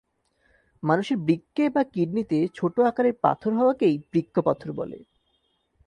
মানুষের 0.83 1.17
বৃক্কে 1.17 1.65
বা 1.69 1.81
কিডনিতে 1.93 2.37
ছোট 2.55 2.75
আকারের 2.81 3.15
পাথর 3.21 3.51
হওয়াকেই 3.53 3.95
বৃক্ক 4.11 4.35
পাথর 4.39 4.69
বলে। 4.71 4.97